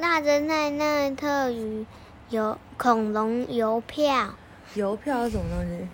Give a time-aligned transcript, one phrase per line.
[0.00, 1.84] 大侦探奈特与
[2.30, 4.30] 邮恐龙邮票，
[4.74, 5.86] 邮票是什么东西？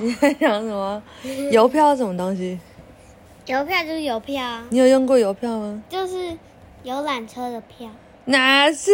[0.00, 1.02] 你在讲什么？
[1.50, 2.58] 邮票是什么东西？
[3.46, 5.82] 邮票就是邮票啊，你有用过邮票吗？
[5.88, 6.36] 就是
[6.84, 7.88] 游览车的票，
[8.26, 8.90] 哪是？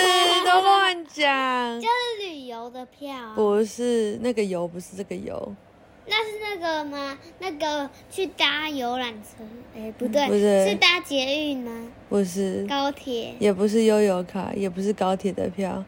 [0.44, 1.86] 都乱讲就。
[1.86, 3.32] 是旅游的票啊。
[3.34, 5.54] 不是那个游，不是这个邮，
[6.08, 7.18] 那是那个吗？
[7.40, 9.44] 那个去搭游览车？
[9.76, 11.70] 哎，不对，不是是搭捷运吗？
[12.08, 13.34] 不是，高铁？
[13.38, 15.84] 也不是悠游卡，也不是高铁的票，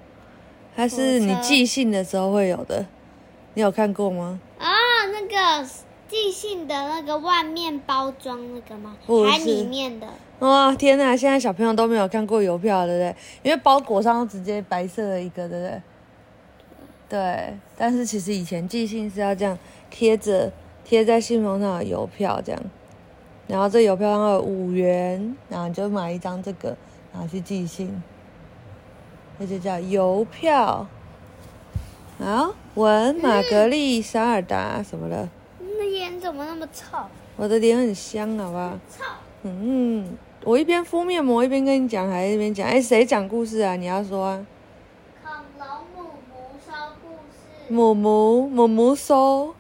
[0.75, 2.85] 它是你寄信的时候会有的。
[3.55, 4.41] 你有看过吗？
[4.59, 4.67] 哦，
[5.13, 5.69] 那个
[6.09, 9.25] 寄信的那个外面包装那个吗不？
[9.25, 10.07] 是还里面的？
[10.41, 11.17] 哇，天哪！
[11.17, 13.17] 现在小朋友都没有看过邮票，对不对？
[13.43, 15.83] 因为包裹上都直接白色的一个，对不对？
[17.09, 19.59] 对，但是其实以前寄信是要这样
[19.89, 20.53] 贴着
[20.85, 22.63] 贴在信封上的邮票这样，
[23.47, 26.77] 然后这邮票上有五元，然后你就买一张这个，
[27.13, 28.03] 然后去寄信，
[29.39, 30.87] 那就叫邮票。
[32.19, 35.29] 好，文玛格丽沙尔达什么的，
[35.61, 36.99] 那脸怎么那么臭？
[37.37, 38.79] 我的脸很香，好不好？
[38.91, 39.05] 臭！
[39.45, 42.67] 嗯，我一边敷面膜一边跟你讲，还一边讲。
[42.69, 43.77] 哎，谁讲故事啊？
[43.77, 44.47] 你要说啊？
[45.23, 45.98] 恐龙。
[47.71, 49.55] 母母母母搜，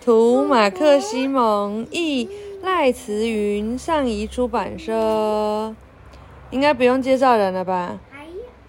[0.00, 2.28] 图马克西蒙，译
[2.62, 5.74] 赖慈云，上译出版社。
[6.50, 8.00] 应该不用介绍人了吧？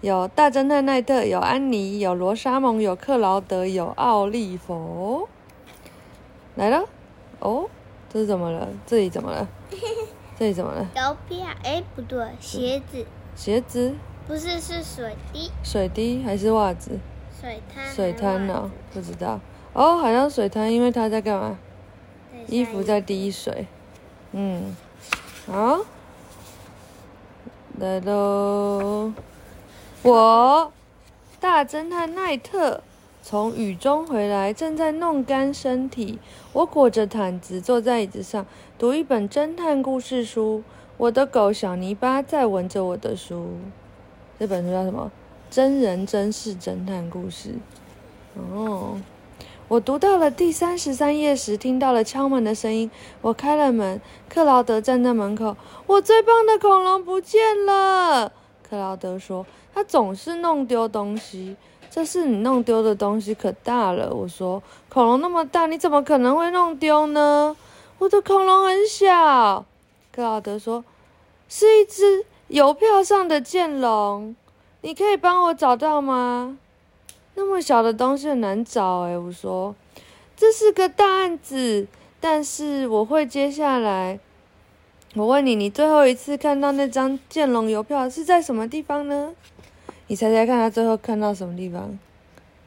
[0.02, 5.26] 有大侦探奈特，有安妮，有罗莎蒙，有克劳德，有奥利弗。
[6.56, 6.84] 来了，
[7.40, 7.70] 哦，
[8.12, 8.68] 这是怎么了？
[8.84, 9.48] 这里怎么了？
[10.38, 10.86] 这里怎么了？
[10.94, 11.46] 邮票？
[11.64, 13.94] 哎，不对，鞋子鞋子、
[14.28, 16.98] 不是是水滴，水滴还是袜子？
[17.40, 17.94] 水滩。
[17.94, 19.40] 水滩哦，不知道。
[19.72, 21.58] 哦，好像水滩，因为他在干嘛？
[22.48, 23.66] 衣服在滴水。
[24.32, 24.76] 嗯，
[25.46, 25.80] 好，
[27.78, 29.12] 来喽！
[30.02, 30.72] 我
[31.40, 32.82] 大侦探奈特
[33.22, 36.18] 从雨中回来，正在弄干身体。
[36.52, 38.46] 我裹着毯子坐在椅子上，
[38.78, 40.62] 读一本侦探故事书。
[40.96, 43.50] 我的狗小泥巴在闻着我的书。
[44.38, 45.10] 这本书叫什么？
[45.56, 47.54] 真人真事侦探故事。
[48.34, 49.00] 哦。
[49.68, 52.90] 我读到了第三十三页时，听到了敲门的声音。
[53.22, 55.56] 我开了门，克劳德站在门口。
[55.86, 58.30] 我最棒的恐龙不见了，
[58.68, 59.46] 克劳德说。
[59.72, 61.56] 他总是弄丢东西。
[61.88, 64.12] 这是你弄丢的东西，可大了。
[64.12, 67.56] 我说，恐龙那么大，你怎么可能会弄丢呢？
[67.96, 69.64] 我的恐龙很小。
[70.12, 70.84] 克劳德说，
[71.48, 74.36] 是一只邮票上的剑龙。
[74.86, 76.56] 你可以帮我找到吗？
[77.34, 79.74] 那么小的东西很难找哎，我说
[80.36, 81.88] 这是个大案子，
[82.20, 84.20] 但是我会接下来。
[85.16, 89.34] 我问你，你最后一次看到那张剑龙邮票是在什么地方呢？
[90.06, 91.98] 你猜猜看，他最后看到什么地方？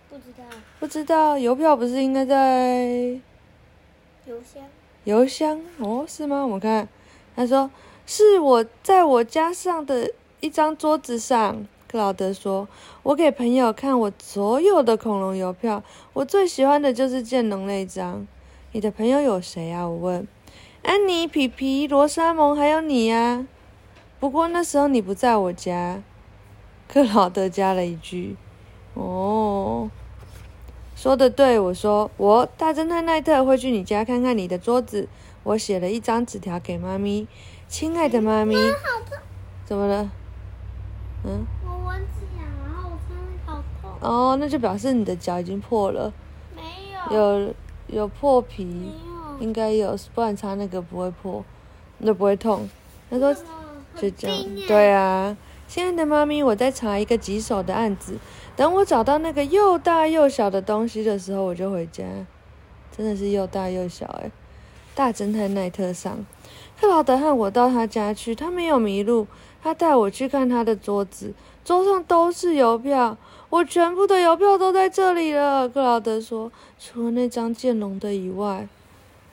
[0.10, 0.44] 不知道
[0.82, 3.18] 不知道，邮票不是应该在
[4.26, 4.62] 邮箱。
[5.06, 6.04] 邮箱哦？
[6.06, 6.46] 是吗？
[6.46, 6.90] 我看，
[7.34, 7.72] 他说
[8.06, 11.66] 是我在我家上的一张桌子上。
[11.92, 12.68] 克劳德说
[13.02, 15.84] ：“我给朋友看我所有的恐龙邮票，
[16.14, 18.28] 我最喜欢的就是剑龙那张。
[18.74, 20.28] 你的朋友有谁啊？”我问。
[20.84, 23.48] 安妮、皮皮、罗莎蒙，还有你呀、
[24.20, 26.04] 不过那时候你不在我家。
[26.88, 28.38] 克劳德加了一句
[28.94, 29.90] ：“哦。”
[30.96, 35.08] 说的对，我说我大侦探奈特会去你家看看你的桌子。
[35.44, 37.26] 我写了一张纸条给妈咪，
[37.68, 38.56] 亲爱的妈咪，
[39.66, 40.12] 怎么了？
[41.24, 43.89] 嗯，我蚊子痒，然后我穿的好痛。
[44.00, 46.14] 哦，那就表示你的脚已经破了，
[46.56, 46.62] 没
[47.14, 47.40] 有。
[47.42, 47.54] 有
[47.88, 49.38] 有破皮，没有。
[49.40, 51.44] 应该有，不然擦那个不会破，
[52.00, 52.70] 那不会痛。
[53.10, 53.34] 他说
[53.96, 54.38] 就这样
[54.68, 55.36] 对啊，
[55.68, 58.18] 亲爱的妈咪，我在查一个棘手的案子，
[58.56, 62.04] 等我找到那个又大又小的东西的时候，我就回家。
[62.96, 64.30] 真的是又大又小哎！
[64.94, 66.26] 大侦探奈特上，
[66.80, 69.26] 克劳德和我到他家去，他没有迷路，
[69.64, 71.34] 他带我去看他的桌子，
[71.70, 73.16] 桌上都是邮票，
[73.52, 75.70] 我全部的邮票都在这里了。
[75.70, 78.68] 克劳德说，除了那张剑龙的以外，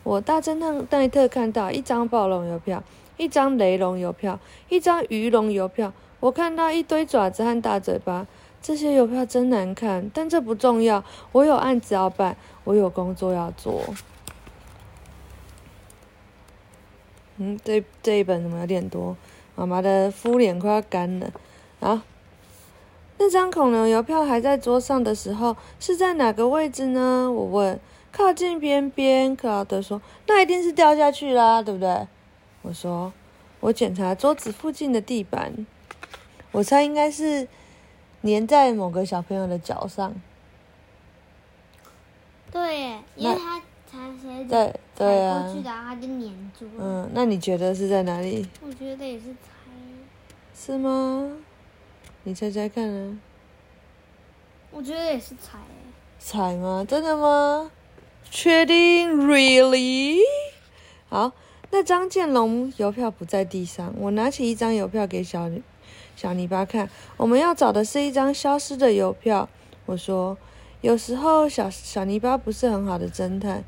[0.02, 2.82] 我大侦探戴特看到一张暴龙邮票，
[3.16, 4.38] 一张雷龙邮票，
[4.68, 8.26] 一张鱼龙邮票，我看到一堆爪子和大嘴巴。
[8.60, 11.02] 这些邮票真难看，但这不重要。
[11.32, 13.80] 我有案子要办，我有工作要做。
[17.38, 19.16] 嗯，这这一本怎么有点多？
[19.54, 21.32] 妈妈的敷脸快要干了。
[21.80, 22.02] 啊，
[23.18, 27.30] 那张恐龙邮票还在桌上的时候，是在哪个位置呢？
[27.30, 27.78] 我问。
[28.12, 32.06] 靠近边边，克劳德说：“那一定是掉下去啦，对不对？”
[32.62, 33.12] 我说
[33.60, 35.66] ：“我检查桌子附近的地板，
[36.50, 37.46] 我猜应该是
[38.22, 40.14] 粘在某个小朋友的脚上。
[42.50, 46.72] 对耶，因为他踩鞋子对对啊踩过去，然后他就粘住了。
[46.78, 48.48] 嗯，那你觉得是在哪里？
[48.62, 49.50] 我觉得也是踩。
[50.54, 51.32] 是吗？
[52.28, 53.18] 你猜猜看啊，
[54.72, 55.92] 我觉得也是踩耶。
[56.18, 56.84] 踩吗？
[56.84, 57.70] 真的吗？
[58.28, 60.18] 确定？Really？
[61.08, 61.30] 好，
[61.70, 65.48] 那张建龙邮票不在地上，我拿起一张邮票给小
[66.16, 66.90] 小泥巴看。
[67.16, 69.48] 我们要找的是一张消失的邮票。
[69.84, 70.36] 我说，
[70.80, 73.62] 有时候小小泥巴不是很好的侦探，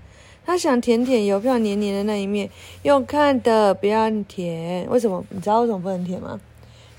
[0.44, 2.50] 他想舔舔邮票黏黏的那一面，
[2.82, 4.84] 用看的，不要舔。
[4.90, 5.24] 为什么？
[5.30, 6.40] 你知道为什么不能舔吗？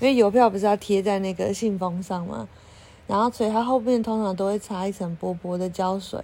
[0.00, 2.48] 因为邮票不是要贴在那个信封上吗？
[3.06, 6.20] 然后所以它后面通常都会擦一层薄薄的胶水，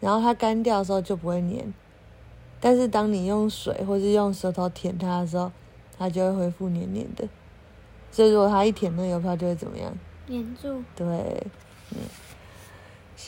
[0.00, 1.72] 然后它干掉的时候就不会粘。
[2.60, 5.52] 但是当你用水或是用舌头舔它的时候，
[5.98, 7.28] 它就会恢复黏黏的。
[8.10, 9.92] 所以如果它一舔那邮票就会怎么样？
[10.26, 10.82] 黏住。
[10.96, 11.06] 对，
[11.90, 11.98] 嗯，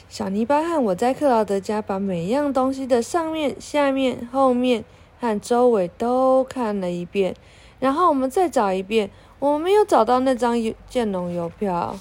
[0.08, 4.84] 小泥巴和我在克劳德家把每一样东西的上面、下面、后面
[5.20, 7.36] 和周围都看了一遍，
[7.78, 11.96] 然后我们再找一遍，我没有找到那张邮剑龙邮票。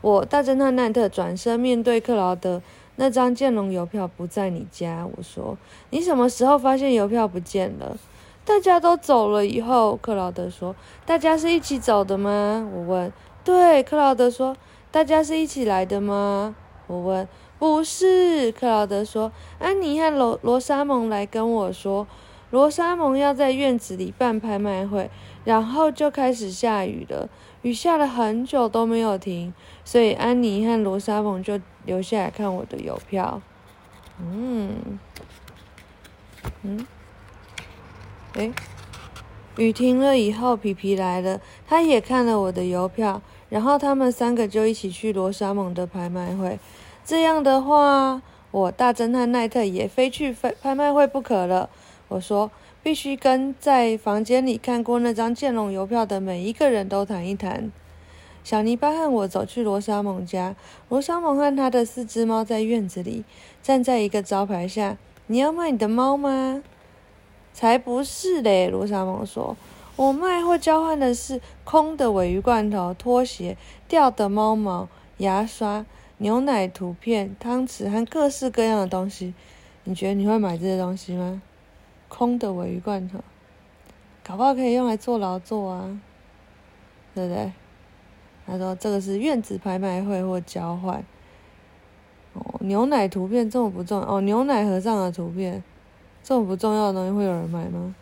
[0.00, 2.60] 我大侦探奈特转身面对克劳德，
[2.96, 5.06] 那张剑龙邮票不在你家。
[5.16, 5.56] 我说
[5.90, 7.96] ：“你什么时候发现邮票不见了？”
[8.44, 10.74] 大家都走了以后，克劳德说
[11.06, 13.12] ：“大家是一起走的吗？”我问。
[13.44, 14.56] 对，克劳德说
[14.90, 16.54] ：“大家是一起来的吗？”
[16.88, 17.28] 我问。
[17.58, 19.30] 不是，克劳德说
[19.60, 22.04] ：“安妮和罗罗莎蒙来跟我说，
[22.52, 25.10] 罗莎蒙要在院子里办拍卖会，
[25.42, 27.28] 然后就开始下雨了，
[27.62, 29.54] 雨下了很久都没有停，
[29.86, 33.40] 所以安妮和罗莎蒙就留下来看我的邮票。”
[34.20, 34.98] 嗯，
[36.62, 36.86] 嗯，
[38.34, 38.52] 诶。
[39.56, 46.58] 雨停了以后，皮皮来了，他也看了我的邮票，然后他们三个就一起去罗莎蒙的拍卖会。
[47.04, 51.68] 这样的话，我大侦探奈特也非去拍拍卖会不可了。
[52.12, 52.50] 我说，
[52.82, 57.72] 必须跟在房间里看过那张剑龙邮票的每一个人都谈一谈。
[58.44, 60.54] 小泥巴和我走去罗莎蒙家，
[60.90, 63.24] 罗莎蒙和他的四只猫在院子里，
[63.62, 64.98] 站在一个招牌下。
[65.28, 66.62] 你要卖你的猫吗？
[67.54, 68.68] 才不是嘞！
[68.68, 69.56] 罗莎蒙说
[69.96, 73.56] ：“我卖或交换的是空的尾鱼罐头、拖鞋、
[73.88, 74.88] 掉的猫毛、
[75.18, 75.86] 牙刷、
[76.18, 79.32] 牛奶图片、汤匙和各式各样的东西。
[79.84, 81.40] 你觉得你会买这些东西吗？
[82.14, 83.20] 空的尾鱼罐头，
[84.22, 85.98] 搞不好可以用来做劳作啊，
[87.14, 87.50] 对不对？”
[88.46, 91.02] 他说：“这个是院子拍卖会或交换。”
[92.34, 95.64] 哦，牛奶图片这么不重要哦，牛奶盒上的图片。
[96.22, 97.94] 这么不重要的东西会有人买吗？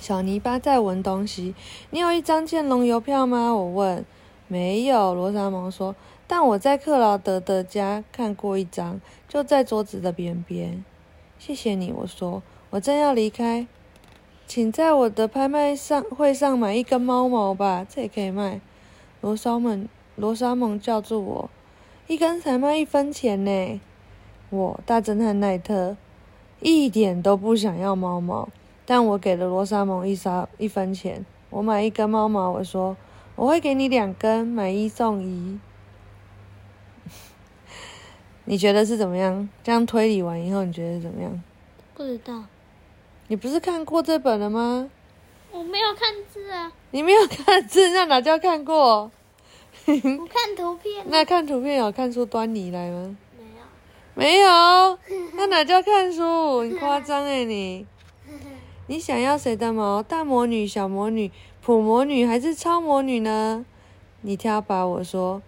[0.00, 1.54] 小泥巴在闻东西。
[1.90, 3.54] 你有一张剑龙邮票吗？
[3.54, 4.04] 我问。
[4.48, 5.94] 没有，罗莎蒙说。
[6.32, 10.84] 但我在克劳德的家看过一张，就在桌子的边边。
[11.40, 12.40] 谢谢你，我说。
[12.70, 13.66] 我正要离开，
[14.46, 18.60] 请在我的拍卖上会上买一根猫毛吧，这也可以卖。
[19.20, 21.50] 罗莎蒙，罗莎蒙叫住我。
[22.06, 23.80] 一根才卖一分钱呢。
[24.50, 25.96] 我大侦探奈特
[26.60, 28.48] 一点都不想要猫毛，
[28.86, 31.26] 但我给了罗莎蒙一沙一分钱。
[31.50, 32.96] 我买一根猫毛，我说
[33.34, 35.58] 我会给你两根，买一送一。
[38.50, 39.48] 你觉得是怎么样？
[39.62, 41.40] 这样推理完以后，你觉得是怎么样？
[41.94, 42.42] 不知道，
[43.28, 44.90] 你不是看过这本了吗？
[45.52, 49.08] 我没有看字啊，你没有看字，那哪叫看过？
[49.86, 51.04] 我看图片。
[51.06, 53.16] 那看图片有看出端倪来吗？
[53.38, 54.40] 没有。
[54.40, 54.98] 没有，
[55.38, 56.64] 那哪叫看书？
[56.64, 57.86] 你夸张哎你！
[58.88, 60.02] 你想要谁的毛？
[60.02, 61.30] 大魔女、小魔女、
[61.62, 63.64] 普魔女还是超魔女呢？
[64.22, 65.40] 你挑吧，我说。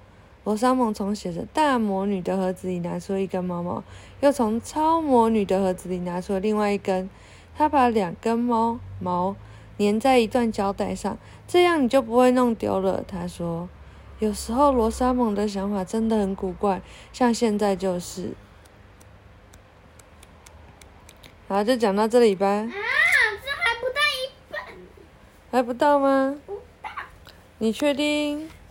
[0.44, 3.84] 罗莎蒙从写着大魔女的盒子里拿出一根毛毛，
[4.20, 7.08] 又从超魔女的盒子里拿出了另外一根。
[7.56, 9.36] 他把两根毛毛
[9.78, 13.04] 粘在一段胶带上，这样你就不会弄丢了。
[13.06, 13.68] 他说。
[14.18, 16.80] 有时候罗莎蒙的想法真的很古怪，
[17.12, 18.34] 像现在就是。
[21.48, 22.46] 好，就讲到这里吧。
[22.46, 24.62] 啊，这还不到一半。
[25.50, 26.36] 还不到吗？
[26.46, 26.90] 不到。
[27.58, 28.38] 你确定？
[28.38, 28.61] 我确定。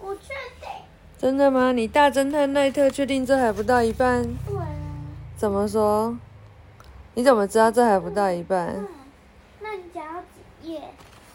[1.21, 1.71] 真的吗？
[1.71, 4.23] 你大侦探奈特确定这还不到一半？
[4.47, 4.67] 对啊。
[5.37, 6.17] 怎么说？
[7.13, 8.69] 你怎么知道这还不到一半？
[8.69, 8.87] 嗯。
[9.59, 10.81] 那你讲到几页？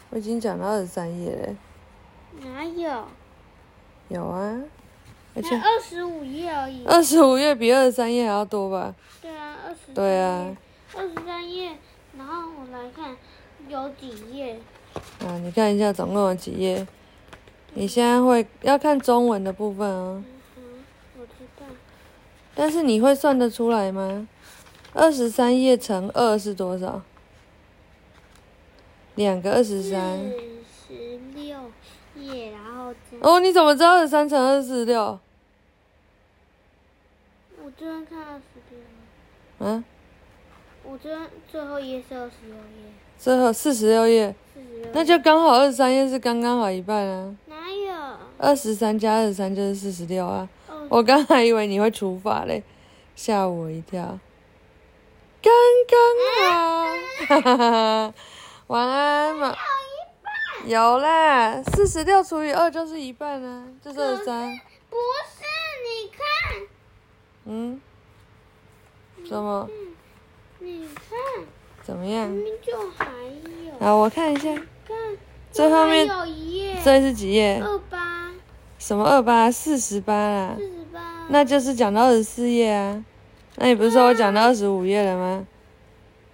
[0.09, 1.55] 我已经讲到二十三页了。
[2.45, 3.05] 哪有？
[4.09, 4.61] 有啊，
[5.33, 6.83] 而且二十五页而已。
[6.85, 8.93] 二十五页比二十三页还要多吧？
[9.21, 9.93] 对啊，二十。
[9.93, 10.53] 对啊。
[10.97, 11.71] 二十三页
[12.17, 13.15] 然后我来看
[13.69, 14.59] 有几页。
[15.25, 16.85] 啊，你看一下总共有几页？
[17.79, 20.23] 你现在会要看中文的部分哦。
[20.55, 20.83] 嗯，
[21.19, 21.65] 我知道。
[22.55, 24.27] 但是你会算得出来吗？
[24.93, 27.03] 二十三页乘二是多少？
[29.13, 30.17] 两个二十三。
[30.17, 31.71] 四十六
[32.15, 32.95] 页，然后。
[33.21, 35.19] 哦，你怎么知道二十三乘二十六？
[37.61, 38.41] 我这边看二十
[38.71, 38.79] 六。
[39.59, 39.83] 嗯，
[40.83, 44.33] 我这边最后一页是二十六页，最后四十六页。
[44.93, 47.35] 那就刚好二十三页是刚刚好一半啊。
[47.47, 47.93] 哪有？
[48.37, 50.47] 二十三加二十三就是四十六啊。
[50.69, 52.63] 哦，我刚还以为你会除法嘞，
[53.15, 54.19] 吓我一跳。
[55.41, 55.53] 刚
[55.87, 55.99] 刚
[56.51, 56.85] 好，
[57.27, 58.13] 哈哈哈！
[58.67, 59.55] 晚安嘛。
[60.65, 64.59] 有啦，四十六除以二就是一半啊，就是二十三。
[64.89, 64.97] 不
[65.35, 65.43] 是，
[65.85, 66.67] 你看，
[67.45, 67.81] 嗯？
[69.29, 69.69] 怎么？
[69.69, 69.95] 嗯，
[70.59, 71.45] 你看，
[71.87, 72.43] 怎么样明？
[72.43, 73.79] 明就还有。
[73.79, 74.53] 好，我看一下，
[74.85, 74.97] 看，
[75.53, 76.75] 最后面还有一页。
[76.83, 77.61] 这是几页？
[77.63, 78.29] 二八
[78.77, 79.49] 什么二八？
[79.49, 80.63] 四十八啦四。
[80.65, 80.99] 十八。
[81.29, 83.05] 那就是讲到二十四页啊。
[83.55, 85.47] 那你不是说我讲到二十五页了吗？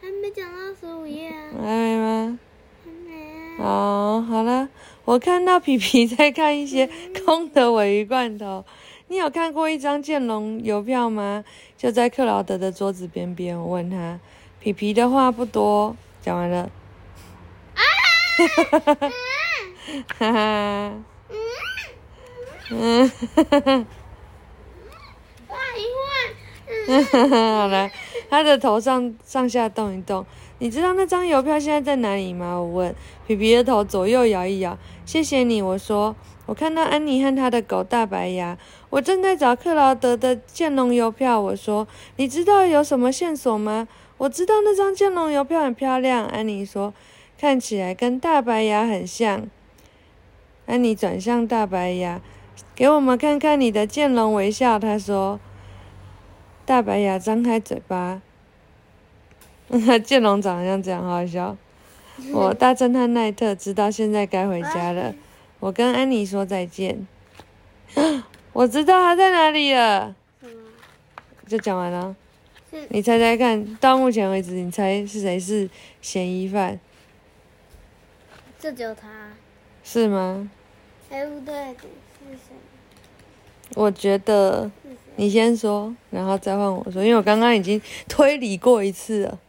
[0.01, 2.39] 还没讲到二十五页啊，还没吗？
[2.83, 3.63] 还没啊。
[3.63, 4.67] 哦，好了，
[5.05, 6.89] 我看到皮皮在看一些
[7.23, 8.65] 空的尾鱼罐头。
[9.07, 11.43] 你有看过一张建龙邮票吗？
[11.77, 13.55] 就在克劳德的桌子边边。
[13.55, 14.19] 我问他，
[14.63, 16.69] 皮皮的话不多，讲完了。
[20.17, 20.93] 哈哈，
[22.71, 23.85] 嗯，哈哈哈。
[25.49, 26.07] 换一换。
[26.87, 27.03] 嗯，
[27.59, 27.91] 好了，
[28.29, 30.25] 他的头上上下动一动。
[30.59, 32.55] 你知道那张邮票现在在哪里吗？
[32.57, 32.95] 我问。
[33.27, 34.77] 皮皮的头左右摇一摇。
[35.05, 36.15] 谢谢你，我说。
[36.45, 38.57] 我看到安妮和她的狗大白牙。
[38.89, 41.37] 我正在找克劳德的剑龙邮票。
[41.41, 41.85] 我说。
[42.15, 43.89] 你知道有什么线索吗？
[44.17, 46.25] 我知道那张剑龙邮票很漂亮。
[46.25, 46.93] 安妮说，
[47.37, 49.47] 看起来跟大白牙很像。
[50.65, 52.21] 安妮转向大白牙，
[52.73, 54.79] 给我们看看你的剑龙微笑。
[54.79, 55.39] 她说。
[56.65, 58.21] 大白牙张开嘴巴，
[60.05, 61.57] 剑龙长得像这样，好好笑。
[62.31, 65.13] 我大侦探奈特知道现在该回家了，
[65.59, 67.05] 我跟安妮说再见。
[68.53, 70.15] 我知道他在哪里了，
[71.45, 72.15] 就讲完了。
[72.73, 75.69] 是你猜猜看，到目前为止，你猜是谁是
[76.01, 76.79] 嫌疑犯？
[78.59, 79.29] 这只有他。
[79.83, 80.49] 是吗？
[81.11, 81.75] 哎，不对，是
[82.31, 82.55] 谁？
[83.75, 84.71] 我觉得？
[85.15, 89.39] 你先说，然后再换我说，因为我刚刚已经推理过一次了。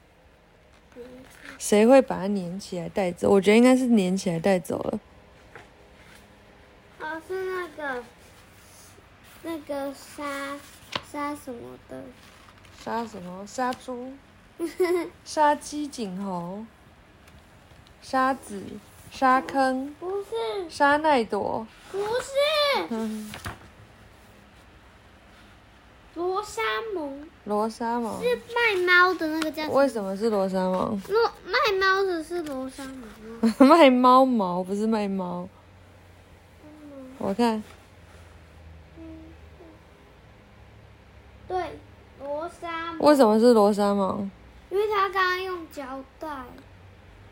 [1.59, 3.31] 谁会把它粘起来带走？
[3.31, 5.00] 我觉得应该是粘起来带走了。
[7.00, 8.04] 哦，是那个
[9.45, 10.59] 那个杀
[11.11, 12.02] 杀什么的？
[12.85, 13.47] 杀什么？
[13.47, 14.12] 杀猪？
[15.25, 16.67] 杀鸡儆猴？
[18.03, 18.62] 沙子？
[19.11, 19.95] 沙坑？
[19.99, 21.67] 不是，沙奈朵？
[21.91, 23.33] 不是，嗯，
[26.14, 26.61] 罗莎
[26.95, 28.21] 蒙罗莎蒙？
[28.23, 29.75] 是卖猫的那个叫什么？
[29.76, 31.00] 为什么是罗莎蒙？
[31.09, 32.97] 罗卖猫的是罗莎蒙
[33.41, 33.57] 吗？
[33.64, 35.49] 卖猫毛不是卖猫。
[37.17, 37.62] 我看
[41.49, 41.79] 对，
[42.21, 42.94] 罗莎蒙。
[43.05, 44.31] 为什么是罗莎蒙？
[44.71, 45.85] 因为他刚刚用胶
[46.19, 46.27] 带，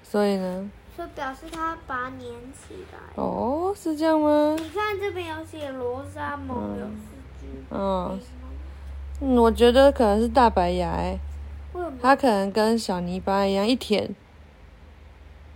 [0.03, 0.71] 所以呢？
[0.95, 2.21] 所以表示他把它粘
[2.53, 2.99] 起来。
[3.15, 4.55] 哦，是这样吗？
[4.59, 8.21] 你看这边有写罗莎蒙有四只嗯，
[9.23, 11.19] 嗯，我觉得可能是大白牙哎，
[11.73, 11.97] 为什么？
[12.03, 14.15] 它可能跟小泥巴一样一舔，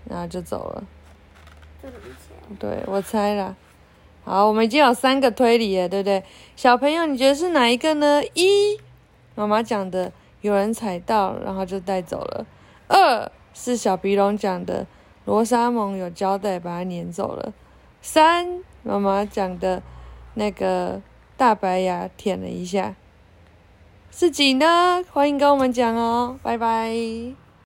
[0.06, 0.84] 然后就走了。
[2.58, 3.54] 对，我猜啦。
[4.24, 6.24] 好，我们已经有三个推理了，对不对？
[6.56, 8.22] 小朋友，你觉得是哪一个呢？
[8.32, 8.80] 一，
[9.36, 12.44] 妈妈讲的，有人踩到，然后就带走了。
[12.88, 14.84] 二是小鼻龙讲的，
[15.24, 17.52] 罗莎蒙有胶带把它粘走了。
[18.02, 19.82] 三，妈妈讲的，
[20.34, 21.00] 那个
[21.36, 22.94] 大白牙舔了一下，
[24.10, 25.04] 是几呢？
[25.12, 27.45] 欢迎跟我们讲哦，拜拜。